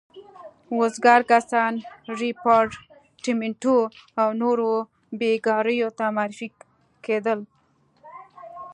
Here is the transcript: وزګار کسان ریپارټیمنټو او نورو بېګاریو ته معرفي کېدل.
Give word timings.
وزګار 0.79 1.21
کسان 1.31 1.73
ریپارټیمنټو 2.19 3.77
او 4.21 4.29
نورو 4.41 4.69
بېګاریو 5.19 5.89
ته 5.97 6.05
معرفي 6.15 6.47
کېدل. 7.05 7.39